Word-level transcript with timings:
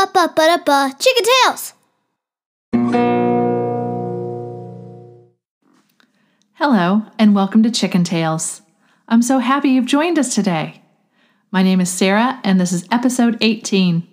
Ba 0.00 0.08
ba 0.14 0.32
ba 0.34 0.46
da 0.46 0.56
ba. 0.64 0.94
Chicken 0.98 1.24
Tales. 1.28 1.74
Hello, 6.54 7.02
and 7.18 7.34
welcome 7.34 7.62
to 7.62 7.70
Chicken 7.70 8.02
Tales. 8.02 8.62
I'm 9.08 9.20
so 9.20 9.40
happy 9.40 9.68
you've 9.68 9.84
joined 9.84 10.18
us 10.18 10.34
today. 10.34 10.80
My 11.50 11.62
name 11.62 11.82
is 11.82 11.90
Sarah, 11.90 12.40
and 12.42 12.58
this 12.58 12.72
is 12.72 12.88
episode 12.90 13.36
18. 13.42 14.08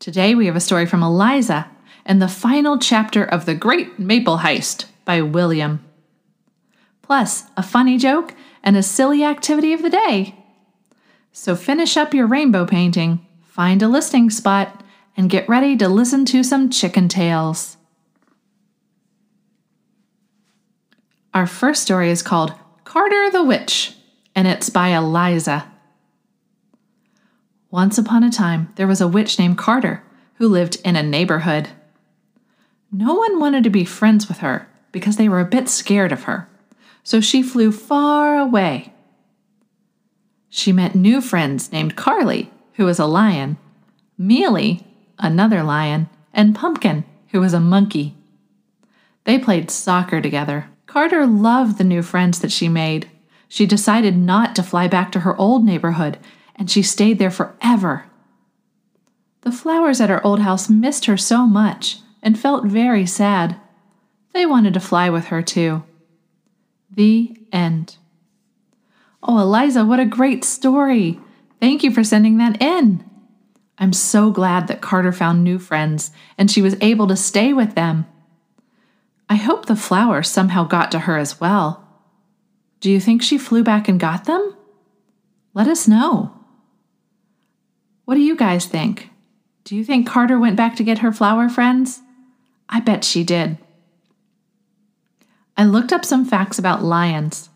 Today 0.00 0.34
we 0.34 0.46
have 0.46 0.56
a 0.56 0.60
story 0.60 0.84
from 0.84 1.04
Eliza 1.04 1.70
and 2.04 2.20
the 2.20 2.26
final 2.26 2.76
chapter 2.76 3.22
of 3.22 3.46
The 3.46 3.54
Great 3.54 4.00
Maple 4.00 4.38
Heist 4.38 4.86
by 5.04 5.22
William. 5.22 5.78
Plus, 7.02 7.44
a 7.56 7.62
funny 7.62 7.98
joke 7.98 8.34
and 8.64 8.76
a 8.76 8.82
silly 8.82 9.22
activity 9.22 9.72
of 9.72 9.82
the 9.82 9.90
day. 9.90 10.34
So 11.30 11.54
finish 11.54 11.96
up 11.96 12.14
your 12.14 12.26
rainbow 12.26 12.66
painting, 12.66 13.24
find 13.44 13.80
a 13.80 13.86
listening 13.86 14.30
spot, 14.30 14.80
and 15.16 15.30
get 15.30 15.48
ready 15.48 15.76
to 15.76 15.88
listen 15.88 16.24
to 16.26 16.42
some 16.42 16.70
chicken 16.70 17.08
tales. 17.08 17.76
Our 21.32 21.46
first 21.46 21.82
story 21.82 22.10
is 22.10 22.22
called 22.22 22.54
Carter 22.84 23.30
the 23.30 23.42
Witch, 23.42 23.96
and 24.34 24.46
it's 24.46 24.70
by 24.70 24.88
Eliza. 24.88 25.70
Once 27.70 27.98
upon 27.98 28.22
a 28.22 28.30
time, 28.30 28.72
there 28.76 28.86
was 28.86 29.00
a 29.00 29.08
witch 29.08 29.38
named 29.38 29.58
Carter 29.58 30.02
who 30.34 30.48
lived 30.48 30.76
in 30.84 30.94
a 30.94 31.02
neighborhood. 31.02 31.70
No 32.92 33.14
one 33.14 33.40
wanted 33.40 33.64
to 33.64 33.70
be 33.70 33.84
friends 33.84 34.28
with 34.28 34.38
her 34.38 34.68
because 34.92 35.16
they 35.16 35.28
were 35.28 35.40
a 35.40 35.44
bit 35.44 35.68
scared 35.68 36.12
of 36.12 36.24
her, 36.24 36.48
so 37.02 37.20
she 37.20 37.42
flew 37.42 37.72
far 37.72 38.38
away. 38.38 38.92
She 40.48 40.72
met 40.72 40.94
new 40.94 41.20
friends 41.20 41.72
named 41.72 41.96
Carly, 41.96 42.52
who 42.74 42.84
was 42.84 43.00
a 43.00 43.06
lion, 43.06 43.56
Mealy, 44.16 44.86
another 45.24 45.62
lion, 45.62 46.08
and 46.32 46.54
Pumpkin, 46.54 47.04
who 47.28 47.40
was 47.40 47.54
a 47.54 47.60
monkey. 47.60 48.14
They 49.24 49.38
played 49.38 49.70
soccer 49.70 50.20
together. 50.20 50.68
Carter 50.86 51.26
loved 51.26 51.78
the 51.78 51.84
new 51.84 52.02
friends 52.02 52.38
that 52.40 52.52
she 52.52 52.68
made. 52.68 53.10
She 53.48 53.66
decided 53.66 54.16
not 54.16 54.54
to 54.56 54.62
fly 54.62 54.86
back 54.86 55.10
to 55.12 55.20
her 55.20 55.36
old 55.36 55.64
neighborhood, 55.64 56.18
and 56.54 56.70
she 56.70 56.82
stayed 56.82 57.18
there 57.18 57.30
forever. 57.30 58.04
The 59.40 59.52
flowers 59.52 60.00
at 60.00 60.10
her 60.10 60.24
old 60.26 60.40
house 60.40 60.70
missed 60.70 61.06
her 61.06 61.16
so 61.16 61.46
much 61.46 61.98
and 62.22 62.38
felt 62.38 62.64
very 62.64 63.06
sad. 63.06 63.56
They 64.32 64.46
wanted 64.46 64.74
to 64.74 64.80
fly 64.80 65.10
with 65.10 65.26
her 65.26 65.42
too. 65.42 65.82
The 66.90 67.36
end. 67.52 67.96
Oh, 69.22 69.38
Eliza, 69.38 69.84
what 69.84 70.00
a 70.00 70.04
great 70.04 70.44
story! 70.44 71.18
Thank 71.60 71.82
you 71.82 71.90
for 71.90 72.04
sending 72.04 72.38
that 72.38 72.60
in. 72.60 73.08
I'm 73.78 73.92
so 73.92 74.30
glad 74.30 74.68
that 74.68 74.80
Carter 74.80 75.12
found 75.12 75.42
new 75.42 75.58
friends 75.58 76.10
and 76.38 76.50
she 76.50 76.62
was 76.62 76.76
able 76.80 77.06
to 77.08 77.16
stay 77.16 77.52
with 77.52 77.74
them. 77.74 78.06
I 79.28 79.36
hope 79.36 79.66
the 79.66 79.76
flowers 79.76 80.28
somehow 80.28 80.64
got 80.64 80.92
to 80.92 81.00
her 81.00 81.16
as 81.16 81.40
well. 81.40 81.86
Do 82.80 82.90
you 82.90 83.00
think 83.00 83.22
she 83.22 83.38
flew 83.38 83.64
back 83.64 83.88
and 83.88 83.98
got 83.98 84.24
them? 84.24 84.54
Let 85.54 85.66
us 85.66 85.88
know. 85.88 86.32
What 88.04 88.14
do 88.14 88.20
you 88.20 88.36
guys 88.36 88.66
think? 88.66 89.10
Do 89.64 89.74
you 89.74 89.84
think 89.84 90.06
Carter 90.06 90.38
went 90.38 90.56
back 90.56 90.76
to 90.76 90.84
get 90.84 90.98
her 90.98 91.12
flower 91.12 91.48
friends? 91.48 92.00
I 92.68 92.80
bet 92.80 93.02
she 93.02 93.24
did. 93.24 93.56
I 95.56 95.64
looked 95.64 95.92
up 95.92 96.04
some 96.04 96.24
facts 96.24 96.58
about 96.58 96.82
lions. 96.82 97.48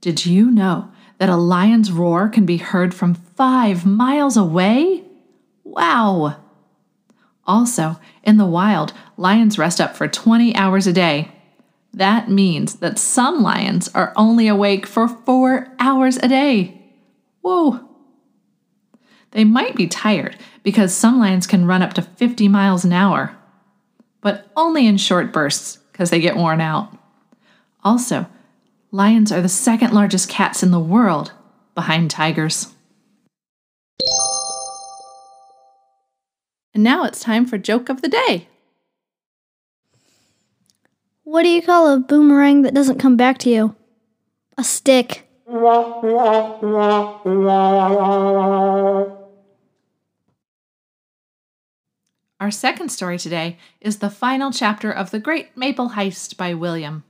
Did 0.00 0.26
you 0.26 0.50
know 0.50 0.90
that 1.18 1.28
a 1.28 1.36
lion's 1.36 1.92
roar 1.92 2.28
can 2.28 2.46
be 2.46 2.56
heard 2.56 2.94
from 2.94 3.14
five 3.14 3.84
miles 3.84 4.36
away? 4.36 4.99
Wow! 5.70 6.36
Also, 7.46 8.00
in 8.24 8.38
the 8.38 8.46
wild, 8.46 8.92
lions 9.16 9.56
rest 9.56 9.80
up 9.80 9.96
for 9.96 10.08
20 10.08 10.52
hours 10.56 10.88
a 10.88 10.92
day. 10.92 11.30
That 11.94 12.28
means 12.28 12.76
that 12.76 12.98
some 12.98 13.40
lions 13.40 13.88
are 13.94 14.12
only 14.16 14.48
awake 14.48 14.84
for 14.84 15.06
four 15.06 15.68
hours 15.78 16.16
a 16.16 16.26
day. 16.26 16.82
Whoa! 17.40 17.88
They 19.30 19.44
might 19.44 19.76
be 19.76 19.86
tired 19.86 20.36
because 20.64 20.92
some 20.92 21.20
lions 21.20 21.46
can 21.46 21.66
run 21.66 21.82
up 21.82 21.92
to 21.94 22.02
50 22.02 22.48
miles 22.48 22.84
an 22.84 22.92
hour, 22.92 23.36
but 24.20 24.50
only 24.56 24.88
in 24.88 24.96
short 24.96 25.32
bursts 25.32 25.76
because 25.92 26.10
they 26.10 26.20
get 26.20 26.36
worn 26.36 26.60
out. 26.60 26.92
Also, 27.84 28.26
lions 28.90 29.30
are 29.30 29.40
the 29.40 29.48
second 29.48 29.92
largest 29.92 30.28
cats 30.28 30.64
in 30.64 30.72
the 30.72 30.80
world 30.80 31.32
behind 31.76 32.10
tigers. 32.10 32.74
And 36.72 36.84
now 36.84 37.04
it's 37.04 37.20
time 37.20 37.46
for 37.46 37.58
joke 37.58 37.88
of 37.88 38.00
the 38.00 38.08
day. 38.08 38.48
What 41.24 41.42
do 41.42 41.48
you 41.48 41.62
call 41.62 41.92
a 41.92 41.98
boomerang 41.98 42.62
that 42.62 42.74
doesn't 42.74 42.98
come 42.98 43.16
back 43.16 43.38
to 43.38 43.50
you? 43.50 43.76
A 44.56 44.64
stick. 44.64 45.28
Our 52.40 52.50
second 52.50 52.88
story 52.88 53.18
today 53.18 53.58
is 53.80 53.98
the 53.98 54.08
final 54.10 54.50
chapter 54.50 54.90
of 54.90 55.10
The 55.10 55.18
Great 55.18 55.56
Maple 55.56 55.90
Heist 55.90 56.36
by 56.36 56.54
William. 56.54 57.04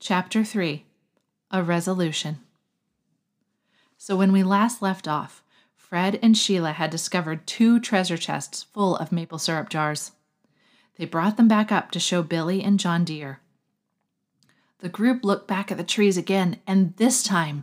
Chapter 0.00 0.42
3 0.42 0.84
A 1.50 1.62
Resolution. 1.62 2.38
So, 3.96 4.16
when 4.16 4.32
we 4.32 4.42
last 4.42 4.82
left 4.82 5.06
off, 5.06 5.43
Fred 5.94 6.18
and 6.22 6.36
Sheila 6.36 6.72
had 6.72 6.90
discovered 6.90 7.46
two 7.46 7.78
treasure 7.78 8.16
chests 8.16 8.64
full 8.64 8.96
of 8.96 9.12
maple 9.12 9.38
syrup 9.38 9.68
jars. 9.68 10.10
They 10.96 11.04
brought 11.04 11.36
them 11.36 11.46
back 11.46 11.70
up 11.70 11.92
to 11.92 12.00
show 12.00 12.20
Billy 12.20 12.64
and 12.64 12.80
John 12.80 13.04
Deere. 13.04 13.38
The 14.80 14.88
group 14.88 15.24
looked 15.24 15.46
back 15.46 15.70
at 15.70 15.78
the 15.78 15.84
trees 15.84 16.16
again, 16.16 16.56
and 16.66 16.96
this 16.96 17.22
time 17.22 17.62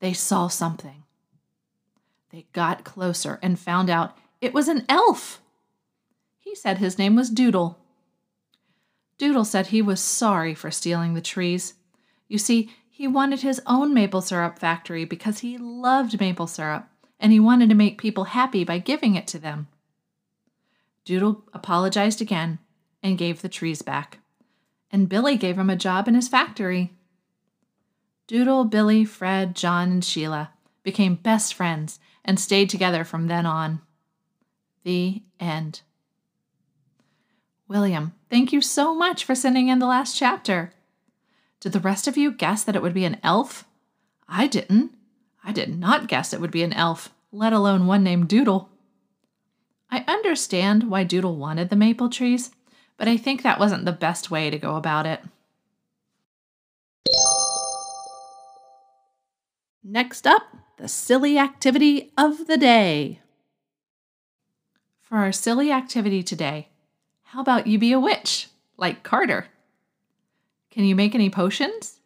they 0.00 0.12
saw 0.12 0.48
something. 0.48 1.04
They 2.30 2.46
got 2.52 2.82
closer 2.82 3.38
and 3.44 3.60
found 3.60 3.88
out 3.88 4.18
it 4.40 4.52
was 4.52 4.66
an 4.66 4.84
elf. 4.88 5.40
He 6.36 6.56
said 6.56 6.78
his 6.78 6.98
name 6.98 7.14
was 7.14 7.30
Doodle. 7.30 7.78
Doodle 9.18 9.44
said 9.44 9.68
he 9.68 9.82
was 9.82 10.00
sorry 10.00 10.52
for 10.52 10.72
stealing 10.72 11.14
the 11.14 11.20
trees. 11.20 11.74
You 12.26 12.38
see, 12.38 12.72
he 12.90 13.06
wanted 13.06 13.42
his 13.42 13.62
own 13.66 13.94
maple 13.94 14.20
syrup 14.20 14.58
factory 14.58 15.04
because 15.04 15.38
he 15.38 15.56
loved 15.56 16.18
maple 16.18 16.48
syrup 16.48 16.88
and 17.20 17.32
he 17.32 17.40
wanted 17.40 17.68
to 17.68 17.74
make 17.74 18.00
people 18.00 18.24
happy 18.24 18.64
by 18.64 18.78
giving 18.78 19.14
it 19.14 19.26
to 19.28 19.38
them. 19.38 19.68
Doodle 21.04 21.44
apologized 21.52 22.20
again 22.20 22.58
and 23.02 23.18
gave 23.18 23.42
the 23.42 23.48
trees 23.48 23.82
back, 23.82 24.18
and 24.90 25.08
Billy 25.08 25.36
gave 25.36 25.58
him 25.58 25.70
a 25.70 25.76
job 25.76 26.06
in 26.06 26.14
his 26.14 26.28
factory. 26.28 26.92
Doodle, 28.26 28.64
Billy, 28.64 29.04
Fred, 29.04 29.56
John, 29.56 29.90
and 29.90 30.04
Sheila 30.04 30.50
became 30.82 31.14
best 31.14 31.54
friends 31.54 31.98
and 32.24 32.38
stayed 32.38 32.68
together 32.68 33.04
from 33.04 33.26
then 33.26 33.46
on. 33.46 33.80
The 34.84 35.22
end. 35.40 35.80
William, 37.68 38.14
thank 38.30 38.52
you 38.52 38.60
so 38.60 38.94
much 38.94 39.24
for 39.24 39.34
sending 39.34 39.68
in 39.68 39.78
the 39.78 39.86
last 39.86 40.16
chapter. 40.16 40.72
Did 41.60 41.72
the 41.72 41.80
rest 41.80 42.06
of 42.06 42.16
you 42.16 42.32
guess 42.32 42.64
that 42.64 42.76
it 42.76 42.82
would 42.82 42.94
be 42.94 43.04
an 43.04 43.18
elf? 43.22 43.64
I 44.28 44.46
didn't. 44.46 44.92
I 45.48 45.52
did 45.52 45.78
not 45.78 46.08
guess 46.08 46.34
it 46.34 46.42
would 46.42 46.50
be 46.50 46.62
an 46.62 46.74
elf, 46.74 47.08
let 47.32 47.54
alone 47.54 47.86
one 47.86 48.04
named 48.04 48.28
Doodle. 48.28 48.68
I 49.90 50.04
understand 50.06 50.90
why 50.90 51.04
Doodle 51.04 51.36
wanted 51.36 51.70
the 51.70 51.74
maple 51.74 52.10
trees, 52.10 52.50
but 52.98 53.08
I 53.08 53.16
think 53.16 53.42
that 53.42 53.58
wasn't 53.58 53.86
the 53.86 53.92
best 53.92 54.30
way 54.30 54.50
to 54.50 54.58
go 54.58 54.76
about 54.76 55.06
it. 55.06 55.22
Next 59.82 60.26
up, 60.26 60.42
the 60.76 60.86
silly 60.86 61.38
activity 61.38 62.12
of 62.18 62.46
the 62.46 62.58
day. 62.58 63.20
For 65.00 65.16
our 65.16 65.32
silly 65.32 65.72
activity 65.72 66.22
today, 66.22 66.68
how 67.22 67.40
about 67.40 67.66
you 67.66 67.78
be 67.78 67.92
a 67.92 67.98
witch, 67.98 68.48
like 68.76 69.02
Carter? 69.02 69.46
Can 70.70 70.84
you 70.84 70.94
make 70.94 71.14
any 71.14 71.30
potions? 71.30 72.00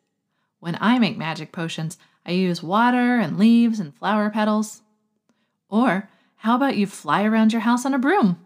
When 0.60 0.78
I 0.80 1.00
make 1.00 1.18
magic 1.18 1.50
potions, 1.50 1.98
I 2.24 2.32
use 2.32 2.62
water 2.62 3.18
and 3.18 3.38
leaves 3.38 3.80
and 3.80 3.94
flower 3.94 4.30
petals. 4.30 4.82
Or 5.68 6.08
how 6.36 6.56
about 6.56 6.76
you 6.76 6.86
fly 6.86 7.24
around 7.24 7.52
your 7.52 7.62
house 7.62 7.84
on 7.84 7.94
a 7.94 7.98
broom? 7.98 8.38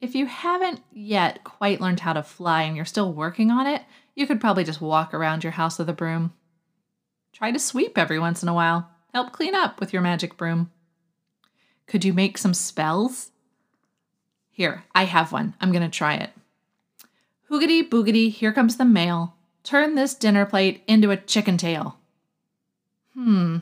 If 0.00 0.14
you 0.14 0.26
haven't 0.26 0.80
yet 0.92 1.44
quite 1.44 1.80
learned 1.80 2.00
how 2.00 2.12
to 2.12 2.22
fly 2.22 2.62
and 2.62 2.74
you're 2.76 2.84
still 2.84 3.12
working 3.12 3.50
on 3.50 3.66
it, 3.66 3.82
you 4.14 4.26
could 4.26 4.40
probably 4.40 4.64
just 4.64 4.80
walk 4.80 5.14
around 5.14 5.44
your 5.44 5.52
house 5.52 5.78
with 5.78 5.88
a 5.88 5.92
broom. 5.92 6.32
Try 7.32 7.50
to 7.50 7.58
sweep 7.58 7.96
every 7.96 8.18
once 8.18 8.42
in 8.42 8.48
a 8.48 8.54
while. 8.54 8.90
Help 9.14 9.32
clean 9.32 9.54
up 9.54 9.80
with 9.80 9.92
your 9.92 10.02
magic 10.02 10.36
broom. 10.36 10.70
Could 11.86 12.04
you 12.04 12.12
make 12.12 12.36
some 12.36 12.54
spells? 12.54 13.30
Here, 14.50 14.84
I 14.94 15.04
have 15.04 15.32
one. 15.32 15.54
I'm 15.60 15.72
going 15.72 15.82
to 15.82 15.88
try 15.88 16.14
it. 16.14 16.30
Hoogity 17.50 17.88
boogity, 17.88 18.30
here 18.30 18.52
comes 18.52 18.76
the 18.76 18.84
mail. 18.84 19.34
Turn 19.62 19.94
this 19.94 20.14
dinner 20.14 20.46
plate 20.46 20.82
into 20.86 21.10
a 21.10 21.16
chicken 21.16 21.56
tail. 21.56 21.98
Hmm. 23.14 23.58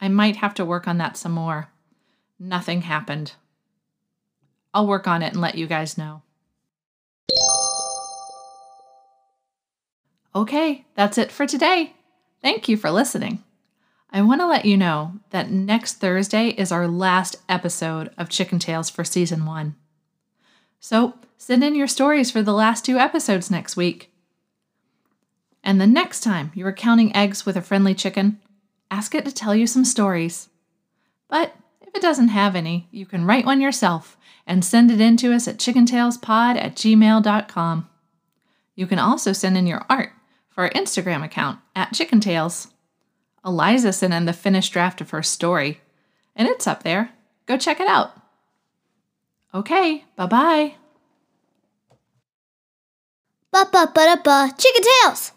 I 0.00 0.08
might 0.08 0.36
have 0.36 0.54
to 0.54 0.64
work 0.64 0.86
on 0.86 0.98
that 0.98 1.16
some 1.16 1.32
more. 1.32 1.68
Nothing 2.38 2.82
happened. 2.82 3.32
I'll 4.72 4.86
work 4.86 5.06
on 5.06 5.22
it 5.22 5.32
and 5.32 5.40
let 5.40 5.54
you 5.54 5.66
guys 5.66 5.96
know. 5.96 6.22
Okay, 10.34 10.84
that's 10.94 11.16
it 11.16 11.30
for 11.30 11.46
today. 11.46 11.94
Thank 12.42 12.68
you 12.68 12.76
for 12.76 12.90
listening. 12.90 13.42
I 14.10 14.22
want 14.22 14.40
to 14.40 14.46
let 14.46 14.64
you 14.64 14.76
know 14.76 15.14
that 15.30 15.50
next 15.50 15.94
Thursday 15.94 16.48
is 16.48 16.70
our 16.70 16.86
last 16.86 17.36
episode 17.48 18.10
of 18.18 18.28
Chicken 18.28 18.58
Tales 18.58 18.90
for 18.90 19.04
season 19.04 19.46
one. 19.46 19.76
So 20.78 21.14
send 21.38 21.64
in 21.64 21.74
your 21.74 21.88
stories 21.88 22.30
for 22.30 22.42
the 22.42 22.52
last 22.52 22.84
two 22.84 22.98
episodes 22.98 23.50
next 23.50 23.76
week. 23.76 24.13
And 25.64 25.80
the 25.80 25.86
next 25.86 26.20
time 26.20 26.52
you 26.54 26.66
are 26.66 26.72
counting 26.72 27.16
eggs 27.16 27.46
with 27.46 27.56
a 27.56 27.62
friendly 27.62 27.94
chicken, 27.94 28.38
ask 28.90 29.14
it 29.14 29.24
to 29.24 29.32
tell 29.32 29.56
you 29.56 29.66
some 29.66 29.84
stories. 29.84 30.50
But 31.28 31.56
if 31.80 31.94
it 31.94 32.02
doesn't 32.02 32.28
have 32.28 32.54
any, 32.54 32.86
you 32.90 33.06
can 33.06 33.24
write 33.24 33.46
one 33.46 33.62
yourself 33.62 34.18
and 34.46 34.62
send 34.62 34.90
it 34.90 35.00
in 35.00 35.16
to 35.16 35.32
us 35.32 35.48
at 35.48 35.56
chickentailspod 35.56 36.56
at 36.56 36.76
gmail.com. 36.76 37.88
You 38.74 38.86
can 38.86 38.98
also 38.98 39.32
send 39.32 39.56
in 39.56 39.66
your 39.66 39.86
art 39.88 40.10
for 40.50 40.64
our 40.64 40.70
Instagram 40.70 41.24
account 41.24 41.60
at 41.74 41.94
chickentails. 41.94 42.68
Eliza 43.44 43.92
sent 43.92 44.12
in 44.12 44.26
the 44.26 44.32
finished 44.34 44.72
draft 44.72 45.00
of 45.00 45.10
her 45.10 45.22
story, 45.22 45.80
and 46.36 46.46
it's 46.46 46.66
up 46.66 46.82
there. 46.82 47.10
Go 47.46 47.56
check 47.56 47.80
it 47.80 47.88
out. 47.88 48.12
Okay, 49.54 50.04
bye 50.16 50.26
bye. 50.26 50.74
Ba 53.52 53.68
ba 53.70 53.90
ba 53.94 54.04
da 54.04 54.16
ba. 54.16 54.52
Chicken 54.58 54.82
Tales. 54.82 55.32